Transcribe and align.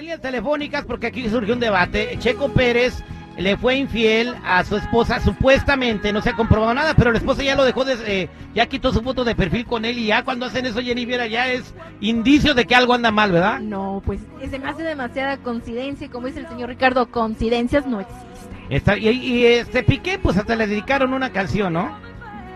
líneas 0.00 0.20
telefónicas 0.20 0.84
porque 0.84 1.08
aquí 1.08 1.28
surgió 1.28 1.54
un 1.54 1.60
debate. 1.60 2.16
Checo 2.18 2.48
Pérez 2.52 3.02
le 3.36 3.56
fue 3.56 3.76
infiel 3.76 4.34
a 4.44 4.64
su 4.64 4.76
esposa, 4.76 5.20
supuestamente, 5.20 6.12
no 6.12 6.20
se 6.20 6.30
ha 6.30 6.36
comprobado 6.36 6.74
nada, 6.74 6.94
pero 6.94 7.10
la 7.10 7.18
esposa 7.18 7.42
ya 7.42 7.54
lo 7.54 7.64
dejó, 7.64 7.84
de, 7.84 7.96
eh, 8.06 8.28
ya 8.54 8.66
quitó 8.66 8.92
su 8.92 9.02
foto 9.02 9.24
de 9.24 9.34
perfil 9.34 9.64
con 9.64 9.84
él 9.84 9.98
y 9.98 10.06
ya 10.06 10.24
cuando 10.24 10.46
hacen 10.46 10.66
eso, 10.66 10.80
Jennifer, 10.80 11.28
ya 11.28 11.50
es 11.50 11.74
indicio 12.00 12.54
de 12.54 12.66
que 12.66 12.74
algo 12.74 12.92
anda 12.92 13.10
mal, 13.10 13.32
¿verdad? 13.32 13.60
No, 13.60 14.02
pues 14.04 14.20
se 14.48 14.58
me 14.58 14.68
hace 14.68 14.82
demasiada 14.82 15.38
coincidencia, 15.38 16.10
como 16.10 16.26
dice 16.26 16.40
el 16.40 16.48
señor 16.48 16.68
Ricardo, 16.68 17.06
coincidencias 17.10 17.86
no 17.86 18.00
existen. 18.00 18.28
Está, 18.68 18.98
y, 18.98 19.08
y 19.08 19.46
este 19.46 19.82
Piqué, 19.82 20.18
pues 20.18 20.36
hasta 20.36 20.54
le 20.54 20.66
dedicaron 20.66 21.14
una 21.14 21.30
canción, 21.30 21.72
¿no? 21.72 22.09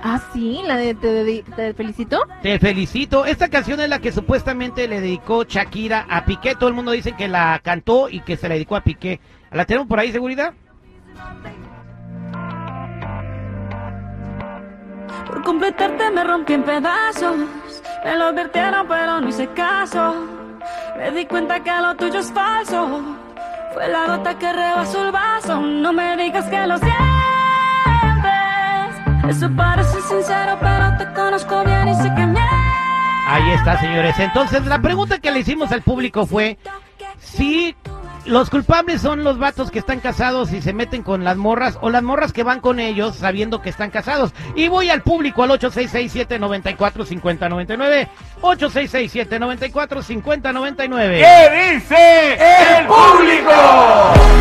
Ah, 0.07 0.21
sí, 0.35 0.61
la 0.67 0.77
de 0.77 0.95
te, 0.95 1.43
te, 1.57 1.73
felicito. 1.73 2.21
Te 2.43 2.59
felicito. 2.59 3.25
Esta 3.25 3.49
canción 3.49 3.81
es 3.81 3.89
la 3.89 4.01
que 4.01 4.13
supuestamente 4.13 4.87
le 4.87 5.01
dedicó 5.01 5.45
Shakira 5.45 6.05
a 6.11 6.27
Piqué. 6.27 6.55
Todo 6.55 6.69
el 6.69 6.75
mundo 6.75 6.91
dice 6.91 7.13
que 7.13 7.27
la 7.27 7.59
cantó 7.65 8.11
y 8.11 8.21
que 8.21 8.37
se 8.37 8.47
la 8.47 8.55
dedicó 8.55 8.77
a 8.77 8.83
Piqué. 8.83 9.19
¿La 9.51 9.65
tenemos 9.65 9.89
por 9.89 9.99
ahí, 9.99 10.13
seguridad? 10.13 10.53
Por 15.27 15.43
completarte 15.43 16.11
me 16.11 16.23
rompí 16.23 16.53
en 16.53 16.65
pedazos. 16.65 17.37
Me 18.05 18.17
lo 18.19 18.27
advirtieron, 18.27 18.87
pero 18.87 19.23
no 19.23 19.29
hice 19.31 19.49
caso. 19.55 20.17
Me 20.99 21.13
di 21.13 21.25
cuenta 21.25 21.61
que 21.61 21.73
lo 21.81 21.95
tuyo 21.97 22.21
es 22.21 22.31
falso. 22.31 23.01
Fue 23.73 23.89
la 23.89 24.07
gota 24.07 24.39
que 24.39 24.53
rebasó 24.53 25.07
el 25.07 25.13
vaso. 25.13 25.63
No 25.63 25.95
me 25.95 26.15
digas 26.19 26.45
que 26.51 26.67
lo 26.67 26.77
sientes. 26.77 27.14
Eso 29.29 29.51
parece 29.57 30.01
sincero, 30.03 30.59
pero 30.61 30.97
te 30.99 31.07
conozco 31.15 31.65
bien 31.65 31.89
y 31.89 31.95
sé 31.95 32.13
que 32.15 32.27
me. 32.27 32.41
Ahí 33.27 33.51
está, 33.53 33.81
señores. 33.81 34.19
Entonces, 34.19 34.67
la 34.67 34.79
pregunta 34.81 35.19
que 35.19 35.31
le 35.31 35.41
hicimos 35.41 35.73
al 35.73 35.81
público 35.83 36.27
fue 36.27 36.59
si 37.19 37.75
los 38.27 38.51
culpables 38.51 39.01
son 39.01 39.25
los 39.25 39.39
vatos 39.39 39.71
que 39.71 39.79
están 39.79 40.01
casados 40.01 40.53
y 40.53 40.61
se 40.61 40.75
meten 40.75 41.03
con 41.03 41.25
las 41.25 41.39
morras 41.39 41.79
o 41.81 41.89
las 41.91 42.03
morras 42.03 42.33
que 42.35 42.43
van 42.43 42.61
con 42.61 42.81
ellos 42.81 43.17
sabiendo 43.17 43.63
que 43.63 43.71
están 43.71 43.91
casados. 43.91 44.35
Y 44.57 44.69
voy 44.69 44.91
al 44.91 45.01
público 45.03 45.43
al 45.43 45.51
8667-945099. 45.51 48.09
8667-945099. 48.43 51.19
¿Qué 51.19 51.73
dice 51.73 52.35
el 52.79 52.87
público? 52.87 53.53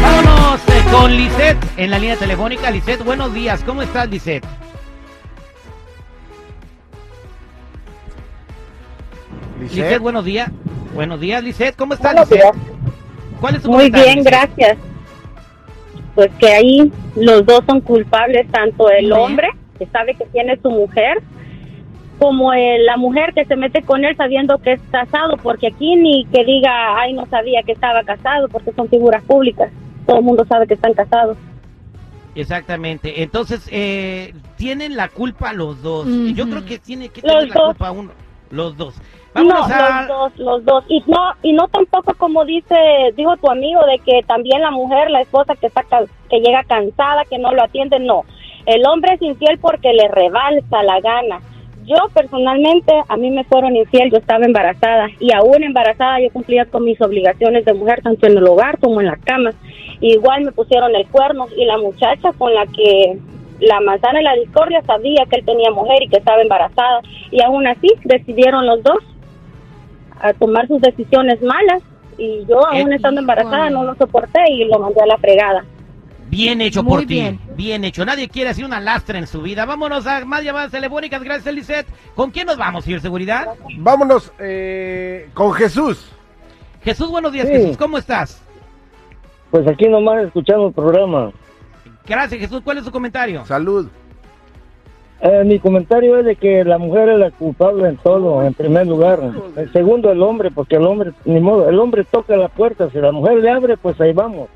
Vámonos 0.01 0.59
con 0.91 1.15
Lisette 1.15 1.63
en 1.77 1.89
la 1.89 1.97
línea 1.99 2.17
telefónica. 2.17 2.69
Lisette, 2.69 3.01
buenos 3.03 3.33
días. 3.33 3.61
¿Cómo 3.65 3.81
estás, 3.81 4.09
Lisette? 4.09 4.45
Lisette, 9.63 9.99
buenos 9.99 10.25
días. 10.25 10.49
Buenos 10.93 11.19
días, 11.19 11.43
Lisette. 11.43 11.75
¿Cómo 11.75 11.93
estás, 11.93 12.15
Lisette? 12.15 12.53
Muy 13.65 13.89
bien, 13.89 14.23
gracias. 14.23 14.77
Pues 16.15 16.31
que 16.39 16.47
ahí 16.47 16.91
los 17.15 17.45
dos 17.45 17.61
son 17.67 17.81
culpables, 17.81 18.47
tanto 18.51 18.89
el 18.89 19.11
hombre, 19.11 19.49
que 19.79 19.85
sabe 19.87 20.13
que 20.15 20.25
tiene 20.25 20.57
su 20.61 20.69
mujer, 20.69 21.21
como 22.19 22.53
la 22.53 22.97
mujer 22.97 23.33
que 23.33 23.45
se 23.45 23.55
mete 23.55 23.81
con 23.81 24.05
él 24.05 24.15
sabiendo 24.15 24.59
que 24.59 24.73
es 24.73 24.81
casado, 24.91 25.37
porque 25.37 25.67
aquí 25.67 25.95
ni 25.95 26.25
que 26.25 26.45
diga, 26.45 26.99
ay, 26.99 27.13
no 27.13 27.25
sabía 27.25 27.63
que 27.63 27.71
estaba 27.71 28.03
casado, 28.03 28.47
porque 28.49 28.71
son 28.73 28.87
figuras 28.87 29.23
públicas. 29.23 29.71
Todo 30.05 30.19
el 30.19 30.23
mundo 30.23 30.45
sabe 30.47 30.67
que 30.67 30.75
están 30.75 30.93
casados. 30.93 31.37
Exactamente. 32.35 33.23
Entonces, 33.23 33.67
eh, 33.71 34.33
tienen 34.57 34.95
la 34.95 35.07
culpa 35.07 35.53
los 35.53 35.81
dos. 35.81 36.07
Yo 36.35 36.47
creo 36.49 36.65
que 36.65 36.77
tiene 36.79 37.09
que 37.09 37.21
tener 37.21 37.49
la 37.49 37.55
culpa 37.55 37.91
uno, 37.91 38.11
los 38.53 38.77
dos 38.77 38.95
no, 39.41 39.67
los 39.67 40.07
dos, 40.07 40.37
los 40.37 40.65
dos. 40.65 40.85
Y 40.87 41.03
no, 41.07 41.33
y 41.41 41.53
no 41.53 41.67
tampoco 41.67 42.13
como 42.15 42.45
dice, 42.45 42.75
dijo 43.15 43.35
tu 43.37 43.49
amigo, 43.49 43.81
de 43.85 43.99
que 43.99 44.21
también 44.27 44.61
la 44.61 44.71
mujer, 44.71 45.09
la 45.09 45.21
esposa 45.21 45.55
que, 45.55 45.67
está, 45.67 45.83
que 46.29 46.39
llega 46.39 46.63
cansada, 46.63 47.25
que 47.25 47.39
no 47.39 47.53
lo 47.53 47.63
atiende, 47.63 47.99
no. 47.99 48.25
El 48.65 48.85
hombre 48.85 49.13
es 49.13 49.21
infiel 49.21 49.57
porque 49.59 49.93
le 49.93 50.07
rebalsa 50.07 50.83
la 50.83 50.99
gana. 51.01 51.41
Yo 51.85 51.97
personalmente, 52.13 52.93
a 53.09 53.17
mí 53.17 53.29
me 53.29 53.43
fueron 53.43 53.75
infiel, 53.75 54.09
yo 54.09 54.17
estaba 54.17 54.45
embarazada 54.45 55.07
y 55.19 55.33
aún 55.33 55.63
embarazada 55.63 56.21
yo 56.21 56.29
cumplía 56.31 56.65
con 56.65 56.85
mis 56.85 57.01
obligaciones 57.01 57.65
de 57.65 57.73
mujer, 57.73 58.01
tanto 58.01 58.25
en 58.25 58.37
el 58.37 58.47
hogar 58.47 58.79
como 58.79 59.01
en 59.01 59.07
la 59.07 59.17
cama. 59.17 59.51
igual 59.99 60.45
me 60.45 60.53
pusieron 60.53 60.95
el 60.95 61.05
cuerno 61.07 61.47
y 61.57 61.65
la 61.65 61.77
muchacha 61.77 62.31
con 62.37 62.53
la 62.53 62.65
que 62.67 63.17
la 63.59 63.79
manzana 63.81 64.21
y 64.21 64.23
la 64.23 64.35
discordia 64.35 64.81
sabía 64.85 65.25
que 65.29 65.39
él 65.39 65.45
tenía 65.45 65.71
mujer 65.71 66.03
y 66.03 66.09
que 66.09 66.17
estaba 66.17 66.41
embarazada 66.41 67.01
y 67.31 67.41
aún 67.41 67.65
así 67.67 67.87
decidieron 68.03 68.65
los 68.65 68.83
dos 68.83 68.99
a 70.19 70.33
tomar 70.33 70.67
sus 70.67 70.81
decisiones 70.81 71.41
malas 71.41 71.81
y 72.17 72.45
yo 72.45 72.65
aún 72.65 72.93
estando 72.93 73.21
embarazada 73.21 73.69
no 73.69 73.83
lo 73.83 73.95
soporté 73.95 74.39
y 74.49 74.65
lo 74.65 74.79
mandé 74.79 75.01
a 75.01 75.05
la 75.05 75.17
fregada. 75.17 75.65
Bien 76.29 76.61
hecho 76.61 76.83
por 76.83 77.05
ti, 77.05 77.37
bien. 77.55 77.83
hecho. 77.83 78.03
Nadie 78.05 78.27
quiere 78.27 78.49
hacer 78.49 78.65
una 78.65 78.79
lastra 78.79 79.19
en 79.19 79.27
su 79.27 79.43
vida. 79.43 79.65
Vámonos 79.65 80.07
a 80.07 80.25
más 80.25 80.43
llamadas 80.43 80.71
telefónicas. 80.71 81.21
Gracias, 81.21 81.53
Lisette. 81.53 81.87
¿Con 82.15 82.31
quién 82.31 82.47
nos 82.47 82.57
vamos, 82.57 82.85
señor 82.85 83.01
Seguridad? 83.01 83.49
Vámonos 83.77 84.33
eh, 84.39 85.29
con 85.35 85.53
Jesús. 85.53 86.11
Jesús, 86.83 87.09
buenos 87.09 87.31
días, 87.31 87.47
Jesús. 87.47 87.77
¿Cómo 87.77 87.99
estás? 87.99 88.43
Pues 89.51 89.67
aquí 89.67 89.87
nomás 89.87 90.25
escuchando 90.25 90.67
el 90.67 90.73
programa. 90.73 91.31
Gracias, 92.07 92.39
Jesús. 92.39 92.61
¿Cuál 92.63 92.79
es 92.79 92.85
su 92.85 92.91
comentario? 92.91 93.45
Salud. 93.45 93.87
Eh, 95.21 95.43
mi 95.45 95.57
comentario 95.57 96.17
es 96.17 96.25
de 96.25 96.35
que 96.35 96.65
la 96.65 96.77
mujer 96.77 97.07
es 97.07 97.17
la 97.17 97.31
culpable 97.31 97.87
en 97.87 97.95
todo, 97.97 98.43
en 98.43 98.53
primer 98.53 98.85
lugar. 98.87 99.21
En 99.55 99.71
segundo, 99.71 100.11
el 100.11 100.21
hombre, 100.21 100.51
porque 100.51 100.75
el 100.75 100.85
hombre, 100.85 101.13
ni 101.23 101.39
modo, 101.39 101.69
el 101.69 101.79
hombre 101.79 102.03
toca 102.03 102.35
la 102.35 102.49
puerta, 102.49 102.89
si 102.89 102.97
la 102.97 103.13
mujer 103.13 103.37
le 103.37 103.49
abre, 103.49 103.77
pues 103.77 103.99
ahí 104.01 104.11
vamos. 104.11 104.49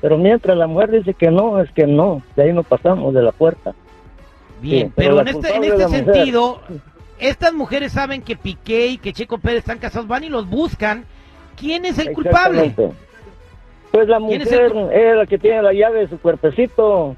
Pero 0.00 0.16
mientras 0.16 0.56
la 0.56 0.66
mujer 0.66 0.92
dice 0.92 1.12
que 1.12 1.30
no, 1.30 1.60
es 1.60 1.70
que 1.72 1.86
no, 1.86 2.22
de 2.36 2.44
ahí 2.44 2.52
no 2.54 2.62
pasamos 2.62 3.12
de 3.12 3.22
la 3.22 3.32
puerta. 3.32 3.74
Bien, 4.62 4.90
pero, 4.96 5.20
en 5.20 5.28
este, 5.28 5.54
en 5.54 5.64
este 5.64 5.88
sentido, 5.88 6.60
estas 7.18 7.52
mujeres 7.52 7.92
saben 7.92 8.22
que 8.22 8.34
Piqué 8.34 8.86
y 8.86 8.98
que 8.98 9.12
Checo 9.12 9.36
Pérez 9.36 9.58
están 9.58 9.78
casados, 9.78 10.08
van 10.08 10.24
y 10.24 10.30
los 10.30 10.48
buscan. 10.48 11.04
¿Quién 11.54 11.84
es 11.84 11.98
el 11.98 12.12
culpable? 12.12 12.74
Pues 13.90 14.08
la 14.08 14.18
mujer 14.18 14.42
es 14.92 15.16
la 15.16 15.26
que 15.26 15.38
tiene 15.38 15.62
la 15.62 15.72
llave 15.72 16.00
de 16.00 16.08
su 16.08 16.18
cuerpecito. 16.18 17.16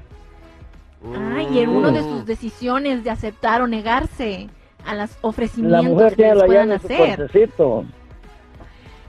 Ah, 1.03 1.41
y 1.41 1.59
en 1.59 1.69
uno 1.69 1.91
de 1.91 2.01
sus 2.01 2.25
decisiones 2.25 3.03
de 3.03 3.09
aceptar 3.09 3.61
o 3.61 3.67
negarse 3.67 4.47
a 4.85 4.95
los 4.95 5.17
ofrecimientos 5.21 6.13
que 6.13 6.33
les 6.33 6.43
puedan 6.43 6.71
hacer. 6.71 7.29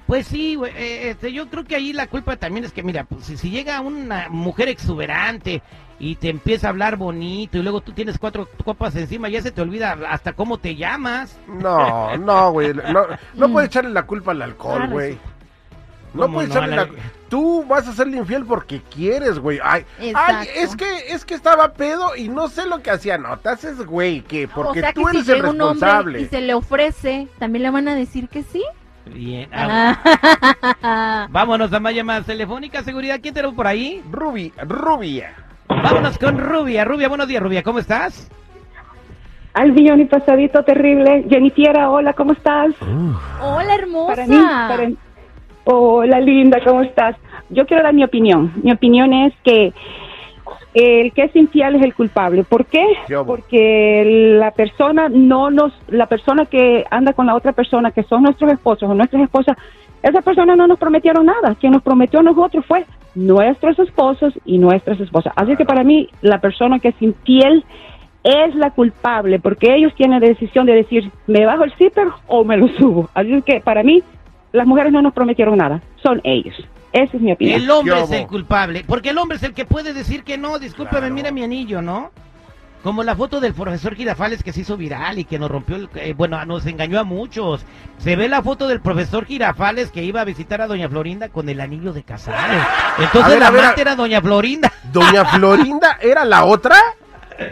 Pues 0.07 0.27
sí, 0.27 0.59
eh, 0.77 1.11
este, 1.11 1.33
yo 1.33 1.49
creo 1.49 1.65
que 1.65 1.77
ahí 1.77 1.93
la 1.93 2.07
culpa 2.07 2.37
también 2.37 2.65
es 2.65 2.73
que, 2.73 2.83
mira, 2.83 3.05
pues, 3.05 3.25
si, 3.25 3.51
llega 3.51 3.81
una 3.81 4.29
mujer 4.29 4.69
exuberante 4.69 5.63
y 5.99 6.17
te 6.17 6.29
empieza 6.29 6.67
a 6.67 6.71
hablar 6.71 6.97
bonito 6.97 7.57
y 7.57 7.63
luego 7.63 7.81
tú 7.81 7.93
tienes 7.93 8.19
cuatro 8.19 8.47
copas 8.65 8.95
encima, 8.97 9.29
ya 9.29 9.41
se 9.41 9.53
te 9.53 9.63
olvida 9.63 9.97
hasta 10.11 10.35
cómo 10.35 10.59
te 10.59 10.75
llamas. 10.75 11.39
No, 11.47 12.17
no, 12.19 12.53
güey, 12.53 12.75
no, 12.75 13.07
no 13.35 13.49
puedes 13.51 13.69
echarle 13.71 13.91
la 13.91 14.03
culpa 14.05 14.33
al 14.33 14.43
alcohol, 14.43 14.89
güey. 14.91 15.19
No 16.15 16.31
puedes 16.31 16.51
echarle 16.51 16.77
la... 16.77 16.89
Tú 17.29 17.65
vas 17.67 17.89
a 17.89 17.95
serle 17.95 18.19
infiel 18.19 18.45
porque 18.45 18.83
quieres, 18.95 19.39
güey. 19.39 19.59
Ay, 19.63 19.87
ay, 20.15 20.49
es 20.55 20.77
que 20.77 20.85
es 21.09 21.25
que 21.25 21.33
estaba 21.33 21.73
pedo 21.73 22.15
y 22.15 22.29
no 22.29 22.49
sé 22.49 22.67
lo 22.67 22.83
que 22.83 22.91
hacía. 22.91 23.17
No, 23.17 23.39
te 23.39 23.49
haces, 23.49 23.87
güey, 23.87 24.21
que 24.21 24.49
porque 24.49 24.83
tú 24.95 25.09
eres 25.09 25.27
el 25.29 25.41
responsable. 25.41 26.21
y 26.21 26.27
se 26.27 26.43
le 26.43 26.53
ofrece, 26.53 27.29
¿también 27.39 27.63
le 27.63 27.71
van 27.71 27.89
a 27.89 27.95
decir 27.95 28.29
que 28.29 28.43
sí? 28.43 28.63
Bien. 29.07 29.49
Ah. 29.53 31.27
Vámonos 31.31 31.73
a 31.73 31.81
más 31.81 31.95
llamadas 31.95 32.27
telefónicas. 32.27 32.85
Seguridad, 32.85 33.19
¿quién 33.23 33.33
tenemos 33.33 33.57
por 33.57 33.67
ahí? 33.67 34.03
Ruby, 34.11 34.53
Rubia. 34.67 35.35
Vámonos 35.69 36.19
con 36.19 36.39
Rubia. 36.39 36.85
Rubia, 36.85 37.09
buenos 37.09 37.29
días, 37.29 37.43
Rubia. 37.43 37.63
¿Cómo 37.63 37.79
estás? 37.79 38.31
Al 39.55 39.73
billón 39.73 40.01
y 40.01 40.05
pasadito 40.07 40.63
terrible. 40.65 41.27
Jennifer, 41.29 41.77
hola, 41.79 42.13
¿cómo 42.15 42.33
estás? 42.33 42.75
Hola, 43.41 43.75
hermosa. 43.75 44.15
Para 44.15 44.27
mí, 44.27 44.37
para, 44.37 44.91
Hola 45.65 46.21
linda, 46.21 46.59
¿cómo 46.65 46.83
estás? 46.83 47.17
Yo 47.49 47.67
quiero 47.67 47.85
dar 47.85 47.95
mi 47.95 48.03
opinión. 48.03 48.53
Mi 48.63 48.73
opinión 48.73 49.13
es 49.13 49.33
que 49.45 49.73
el 50.75 51.13
que 51.13 51.25
es 51.25 51.37
infiel 51.37 51.77
es 51.77 51.83
el 51.83 51.95
culpable. 51.95 52.43
¿Por 52.43 52.67
qué? 52.67 52.85
Porque 53.25 54.35
la 54.39 54.51
persona 54.51 55.09
no 55.09 55.51
nos, 55.51 55.73
la 55.89 56.07
persona 56.07 56.47
que 56.47 56.85
anda 56.91 57.13
con 57.13 57.27
la 57.27 57.37
otra 57.37 57.53
persona, 57.53 57.93
que 57.93 58.03
son 58.05 58.25
nuestros 58.25 58.53
esposos 58.53 58.91
o 58.91 58.95
nuestras 58.95 59.23
esposas, 59.23 59.57
esa 60.03 60.21
persona 60.23 60.57
no 60.57 60.67
nos 60.67 60.81
prometieron 60.81 61.27
nada. 61.27 61.55
Quien 61.55 61.73
nos 61.73 61.83
prometió 61.83 62.21
a 62.21 62.25
nosotros 62.25 62.65
fue 62.67 62.85
nuestros 63.15 63.79
esposos 63.79 64.35
y 64.45 64.59
nuestras 64.59 64.99
esposas. 64.99 65.33
Así 65.37 65.55
que 65.55 65.65
para 65.65 65.85
mí 65.85 66.09
la 66.23 66.41
persona 66.41 66.81
que 66.81 66.89
es 66.89 67.01
infiel 67.01 67.65
es 68.25 68.55
la 68.57 68.71
culpable 68.71 69.39
porque 69.39 69.75
ellos 69.75 69.95
tienen 69.95 70.21
la 70.21 70.27
decisión 70.27 70.67
de 70.67 70.75
decir, 70.75 71.11
¿me 71.27 71.45
bajo 71.45 71.65
el 71.65 71.73
zipper 71.75 72.09
o 72.27 72.45
me 72.45 72.57
lo 72.57 72.67
subo? 72.69 73.09
Así 73.15 73.43
que 73.43 73.61
para 73.61 73.83
mí 73.85 74.03
las 74.53 74.67
mujeres 74.67 74.93
no 74.93 75.03
nos 75.03 75.13
prometieron 75.13 75.57
nada, 75.57 75.81
son 76.03 76.21
ellos. 76.25 76.55
Esa 76.93 77.17
es 77.17 77.23
mi 77.23 77.33
opinión. 77.33 77.63
El 77.63 77.71
hombre 77.71 78.01
es 78.01 78.11
el 78.11 78.27
culpable, 78.27 78.85
porque 78.87 79.11
el 79.11 79.19
hombre 79.19 79.39
es 79.39 79.43
el 79.43 79.55
que 79.55 79.65
puede 79.65 79.95
decir 79.95 80.25
que 80.25 80.37
no, 80.37 80.59
discúlpeme, 80.59 81.11
mira 81.11 81.31
mi 81.31 81.43
anillo, 81.43 81.81
¿no? 81.81 82.11
Como 82.83 83.05
la 83.05 83.15
foto 83.15 83.41
del 83.41 83.55
profesor 83.55 83.95
Girafales 83.95 84.43
que 84.43 84.53
se 84.53 84.63
hizo 84.63 84.77
viral 84.77 85.19
y 85.19 85.25
que 85.25 85.39
nos 85.39 85.51
rompió, 85.51 85.77
el, 85.77 85.89
eh, 85.95 86.15
bueno, 86.17 86.45
nos 86.45 86.67
engañó 86.67 86.99
a 86.99 87.05
muchos. 87.05 87.65
Se 87.99 88.17
ve 88.17 88.29
la 88.29 88.43
foto 88.43 88.67
del 88.67 88.81
profesor 88.81 89.25
Girafales 89.25 89.93
que 89.93 90.03
iba 90.03 90.21
a 90.21 90.25
visitar 90.25 90.61
a 90.61 90.67
Doña 90.67 90.89
Florinda 90.89 91.29
con 91.29 91.49
el 91.49 91.61
anillo 91.61 91.93
de 91.93 92.03
casado. 92.03 92.37
Entonces 92.99 93.39
la 93.39 93.49
amante 93.49 93.81
era 93.81 93.95
Doña 93.95 94.21
Florinda. 94.21 94.73
¿Doña 94.93 95.25
Florinda 95.27 95.99
era 96.03 96.25
la 96.25 96.45
otra? 96.45 96.77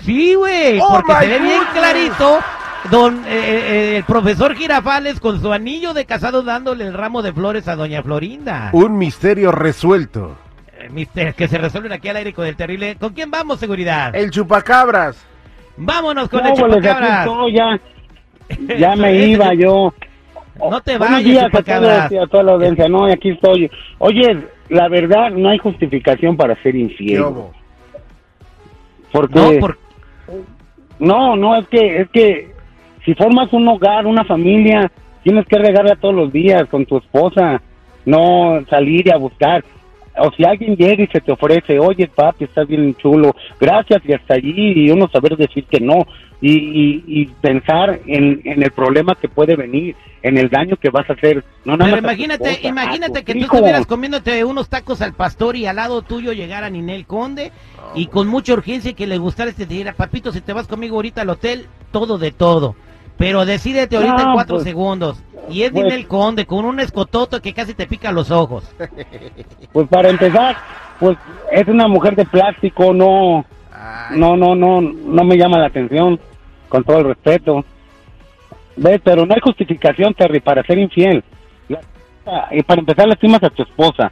Sí, 0.00 0.35
güey, 0.35 0.81
oh 0.81 0.88
porque 0.91 1.12
se 1.20 1.26
ve 1.29 1.38
bien 1.38 1.62
clarito 1.73 2.41
don 2.88 3.25
eh, 3.27 3.29
eh, 3.29 3.97
el 3.99 4.05
profesor 4.05 4.55
Girafales 4.55 5.21
con 5.21 5.41
su 5.41 5.53
anillo 5.53 5.93
de 5.93 6.06
casado 6.06 6.43
dándole 6.43 6.87
el 6.87 6.94
ramo 6.94 7.23
de 7.23 7.32
flores 7.32 7.69
a 7.69 7.77
doña 7.77 8.03
Florinda. 8.03 8.71
Un 8.73 8.97
misterio 8.97 9.53
resuelto. 9.53 10.37
Eh, 10.79 10.88
misterio 10.91 11.35
que 11.35 11.49
se 11.49 11.59
resuelven 11.59 11.93
aquí 11.93 12.09
al 12.09 12.17
aire 12.17 12.32
con 12.32 12.47
el 12.47 12.56
terrible. 12.56 12.97
¿Con 12.97 13.12
quién 13.12 13.31
vamos, 13.31 13.61
seguridad? 13.61 14.15
El 14.15 14.31
chupacabras. 14.31 15.27
Vámonos 15.77 16.29
con 16.29 16.47
el 16.47 16.55
chupacabras. 16.55 17.29
ya, 17.53 17.81
ya 18.79 18.97
me 18.97 19.27
iba 19.27 19.53
yo. 19.55 19.93
No 20.59 20.81
te 20.81 20.99
vayas, 20.99 21.47
chupacabras. 21.47 22.12
A, 22.12 22.27
toda 22.27 22.43
la 22.43 22.53
audiencia. 22.53 22.88
No, 22.88 23.05
aquí 23.05 23.31
estoy. 23.31 23.71
Oye, 23.99 24.47
la 24.69 24.88
verdad, 24.88 25.31
no 25.31 25.50
hay 25.50 25.59
justificación 25.59 26.37
para 26.37 26.61
ser 26.62 26.77
infiel. 26.77 27.25
Porque... 29.12 29.35
No, 29.35 29.59
por... 29.59 29.79
no, 30.99 31.37
no, 31.37 31.56
es 31.56 31.67
que, 31.69 32.03
es 32.03 32.11
que 32.11 32.60
si 33.05 33.14
formas 33.14 33.52
un 33.52 33.67
hogar, 33.69 34.06
una 34.06 34.25
familia, 34.25 34.91
tienes 35.23 35.47
que 35.47 35.58
regarla 35.58 35.97
todos 35.97 36.14
los 36.14 36.32
días 36.32 36.69
con 36.69 36.87
tu 36.87 36.99
esposa, 36.99 37.61
no 38.05 38.64
salir 38.69 39.06
y 39.06 39.11
a 39.11 39.17
buscar. 39.17 39.64
O 40.19 40.31
si 40.32 40.44
alguien 40.44 40.76
llega 40.76 41.02
y 41.02 41.06
se 41.06 41.20
te 41.20 41.32
ofrece, 41.32 41.79
oye 41.79 42.08
papi, 42.08 42.44
estás 42.44 42.67
bien 42.67 42.94
chulo, 42.97 43.35
gracias 43.61 44.02
y 44.05 44.12
hasta 44.12 44.35
allí, 44.35 44.73
y 44.87 44.91
uno 44.91 45.08
saber 45.08 45.37
decir 45.37 45.64
que 45.64 45.81
no, 45.81 46.05
y, 46.43 47.26
pensar 47.41 48.00
en, 48.06 48.41
el 48.44 48.70
problema 48.70 49.14
que 49.14 49.29
puede 49.29 49.56
venir, 49.56 49.94
en 50.23 50.38
el 50.38 50.49
daño 50.49 50.76
que 50.76 50.91
vas 50.91 51.08
a 51.11 51.12
hacer. 51.12 51.44
No, 51.64 51.76
Pero 51.76 51.99
imagínate, 51.99 52.61
imagínate 52.62 53.25
que 53.25 53.35
tú 53.35 53.44
estuvieras 53.44 53.87
comiéndote 53.87 54.44
unos 54.44 54.69
tacos 54.69 55.03
al 55.03 55.12
pastor 55.12 55.56
y 55.56 55.67
al 55.67 55.76
lado 55.76 56.03
tuyo 56.03 56.32
llegara 56.32 56.70
Ninel 56.70 57.06
Conde 57.06 57.53
y 57.94 58.06
con 58.06 58.26
mucha 58.26 58.55
urgencia 58.55 58.94
que 58.94 59.06
le 59.06 59.19
gustara 59.19 59.50
este 59.50 59.67
te 59.67 59.93
papito, 59.93 60.32
si 60.32 60.41
te 60.41 60.53
vas 60.53 60.67
conmigo 60.67 60.96
ahorita 60.96 61.23
al 61.23 61.31
hotel, 61.31 61.67
todo 61.93 62.19
de 62.19 62.32
todo. 62.32 62.75
Pero 63.20 63.44
decídete 63.44 63.96
ahorita 63.96 64.22
en 64.22 64.32
cuatro 64.32 64.56
pues, 64.56 64.64
segundos. 64.64 65.22
Y 65.50 65.64
es 65.64 65.72
pues, 65.72 66.06
Conde 66.06 66.46
con 66.46 66.64
un 66.64 66.81
escototo 66.81 67.43
que 67.43 67.52
casi 67.52 67.75
te 67.75 67.87
pica 67.87 68.11
los 68.11 68.31
ojos. 68.31 68.64
Pues 69.72 69.87
para 69.87 70.08
empezar, 70.08 70.56
pues 70.99 71.17
es 71.52 71.69
una 71.69 71.87
mujer 71.87 72.17
de 72.17 72.25
plástico, 72.25 72.93
no, 72.93 73.44
no, 74.11 74.37
no, 74.37 74.56
no, 74.56 74.81
no 74.81 75.25
me 75.25 75.37
llama 75.37 75.58
la 75.58 75.67
atención, 75.67 76.19
con 76.69 76.82
todo 76.82 76.99
el 76.99 77.05
respeto. 77.05 77.64
¿Ves? 78.76 79.00
Pero 79.05 79.26
no 79.26 79.34
hay 79.34 79.40
justificación, 79.40 80.12
Terry, 80.14 80.40
para 80.40 80.64
ser 80.64 80.78
infiel. 80.78 81.22
Y 82.50 82.62
para 82.62 82.81
empezar, 82.81 83.06
lastimas 83.06 83.43
a 83.44 83.50
tu 83.50 83.62
esposa. 83.62 84.11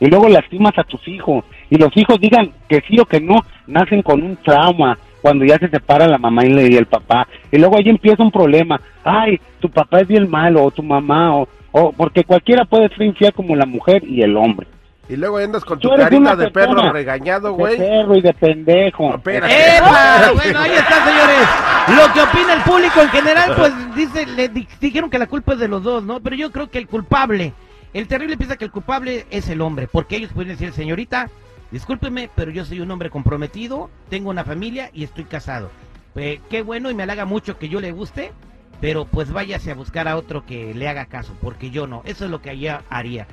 Y 0.00 0.06
luego 0.06 0.28
lastimas 0.28 0.78
a 0.78 0.84
tus 0.84 1.06
hijos. 1.06 1.44
Y 1.68 1.76
los 1.76 1.94
hijos 1.96 2.18
digan 2.18 2.52
que 2.66 2.82
sí 2.88 2.98
o 2.98 3.04
que 3.04 3.20
no, 3.20 3.40
nacen 3.66 4.00
con 4.00 4.22
un 4.22 4.36
trauma 4.36 4.96
cuando 5.20 5.44
ya 5.44 5.58
se 5.58 5.68
separa 5.68 6.06
la 6.06 6.18
mamá 6.18 6.44
y 6.44 6.76
el 6.76 6.86
papá. 6.86 7.26
Y 7.50 7.58
luego 7.58 7.76
ahí 7.76 7.88
empieza 7.88 8.22
un 8.22 8.30
problema. 8.30 8.80
Ay, 9.04 9.40
tu 9.60 9.70
papá 9.70 10.00
es 10.00 10.08
bien 10.08 10.28
malo, 10.28 10.64
o 10.64 10.70
tu 10.70 10.82
mamá, 10.82 11.36
o, 11.36 11.48
o 11.72 11.92
porque 11.92 12.24
cualquiera 12.24 12.64
puede 12.64 12.88
ser 12.90 13.02
infiel 13.02 13.32
como 13.32 13.56
la 13.56 13.66
mujer 13.66 14.02
y 14.04 14.22
el 14.22 14.36
hombre. 14.36 14.66
Y 15.08 15.16
luego 15.16 15.38
andas 15.38 15.64
con 15.64 15.78
tu 15.78 15.88
carita 15.88 16.36
de 16.36 16.50
perro 16.50 16.92
regañado, 16.92 17.54
güey. 17.54 17.78
De 17.78 17.86
perro 17.86 18.16
y 18.16 18.20
de 18.20 18.34
pendejo. 18.34 19.18
Bueno, 19.24 19.46
ahí 19.46 20.72
está, 20.72 21.04
señores. 21.04 21.48
Lo 21.96 22.12
que 22.12 22.20
opina 22.20 22.52
el 22.52 22.60
público 22.62 23.00
en 23.00 23.08
general, 23.08 23.54
pues 23.56 23.72
dice, 23.94 24.26
le 24.26 24.50
dijeron 24.80 25.08
que 25.08 25.18
la 25.18 25.26
culpa 25.26 25.54
es 25.54 25.60
de 25.60 25.68
los 25.68 25.82
dos, 25.82 26.04
¿no? 26.04 26.20
Pero 26.20 26.36
yo 26.36 26.52
creo 26.52 26.68
que 26.68 26.76
el 26.78 26.86
culpable, 26.86 27.54
el 27.94 28.06
terrible 28.06 28.36
piensa 28.36 28.56
que 28.56 28.66
el 28.66 28.70
culpable 28.70 29.24
es 29.30 29.48
el 29.48 29.62
hombre, 29.62 29.88
porque 29.90 30.16
ellos 30.16 30.30
pueden 30.34 30.52
decir, 30.52 30.72
señorita, 30.72 31.30
Discúlpeme, 31.70 32.30
pero 32.34 32.50
yo 32.50 32.64
soy 32.64 32.80
un 32.80 32.90
hombre 32.90 33.10
comprometido, 33.10 33.90
tengo 34.08 34.30
una 34.30 34.44
familia 34.44 34.90
y 34.94 35.04
estoy 35.04 35.24
casado. 35.24 35.70
Pues, 36.14 36.40
qué 36.48 36.62
bueno 36.62 36.90
y 36.90 36.94
me 36.94 37.02
halaga 37.02 37.26
mucho 37.26 37.58
que 37.58 37.68
yo 37.68 37.80
le 37.80 37.92
guste, 37.92 38.32
pero 38.80 39.04
pues 39.04 39.32
váyase 39.32 39.70
a 39.70 39.74
buscar 39.74 40.08
a 40.08 40.16
otro 40.16 40.46
que 40.46 40.72
le 40.74 40.88
haga 40.88 41.06
caso, 41.06 41.34
porque 41.42 41.70
yo 41.70 41.86
no. 41.86 42.02
Eso 42.04 42.24
es 42.24 42.30
lo 42.30 42.40
que 42.40 42.52
ella 42.52 42.82
haría. 42.88 43.26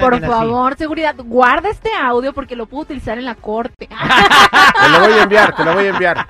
por 0.00 0.20
favor, 0.20 0.76
seguridad, 0.76 1.14
guarda 1.16 1.70
este 1.70 1.90
audio 1.94 2.32
porque 2.32 2.56
lo 2.56 2.66
puedo 2.66 2.82
utilizar 2.82 3.18
en 3.18 3.24
la 3.24 3.34
corte. 3.36 3.88
te 4.82 4.88
lo 4.88 5.00
voy 5.00 5.12
a 5.12 5.22
enviar, 5.22 5.56
te 5.56 5.64
lo 5.64 5.74
voy 5.74 5.86
a 5.86 5.90
enviar. 5.90 6.28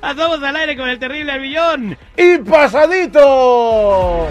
Pasamos 0.00 0.42
al 0.42 0.56
aire 0.56 0.76
con 0.76 0.88
el 0.88 0.98
terrible 0.98 1.38
millón. 1.38 1.96
¡Y 2.16 2.38
pasadito! 2.38 4.28